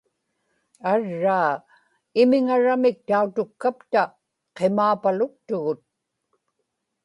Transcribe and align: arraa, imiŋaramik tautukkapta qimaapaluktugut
arraa, 0.91 1.51
imiŋaramik 2.21 2.97
tautukkapta 3.07 4.01
qimaapaluktugut 4.55 5.79